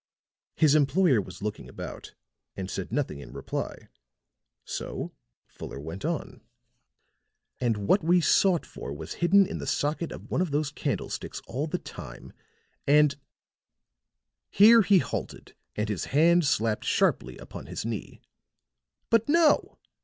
His 0.55 0.73
employer 0.73 1.21
was 1.21 1.43
looking 1.43 1.69
about, 1.69 2.15
and 2.57 2.71
said 2.71 2.91
nothing 2.91 3.19
in 3.19 3.33
reply; 3.33 3.87
so 4.65 5.13
Fuller 5.45 5.79
went 5.79 6.03
on: 6.03 6.41
"And 7.59 7.87
what 7.87 8.03
we 8.03 8.19
sought 8.19 8.65
for 8.65 8.91
was 8.91 9.13
hidden 9.21 9.45
in 9.45 9.59
the 9.59 9.67
socket 9.67 10.11
of 10.11 10.31
one 10.31 10.41
of 10.41 10.49
those 10.49 10.71
candlesticks 10.71 11.39
all 11.45 11.67
the 11.67 11.77
time, 11.77 12.33
and" 12.87 13.15
here 14.59 14.81
he 14.81 14.97
halted 14.97 15.53
and 15.75 15.87
his 15.87 16.05
hand 16.05 16.47
slapped 16.47 16.83
sharply 16.83 17.37
upon 17.37 17.67
his 17.67 17.85
knee. 17.85 18.23
"But 19.11 19.29
no! 19.29 19.77